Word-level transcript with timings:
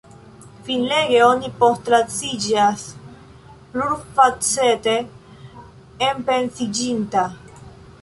Finlege 0.69 1.19
oni 1.25 1.51
postlasiĝas 1.59 2.87
plurfacete 3.75 4.99
enpensiĝinta. 6.13 7.29